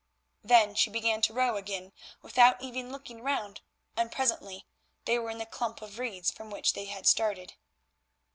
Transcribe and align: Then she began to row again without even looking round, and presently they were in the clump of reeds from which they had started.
Then 0.43 0.73
she 0.73 0.89
began 0.89 1.21
to 1.21 1.33
row 1.33 1.57
again 1.57 1.93
without 2.23 2.59
even 2.59 2.91
looking 2.91 3.21
round, 3.21 3.61
and 3.95 4.11
presently 4.11 4.65
they 5.05 5.19
were 5.19 5.29
in 5.29 5.37
the 5.37 5.45
clump 5.45 5.79
of 5.83 5.99
reeds 5.99 6.31
from 6.31 6.49
which 6.49 6.73
they 6.73 6.85
had 6.85 7.05
started. 7.05 7.53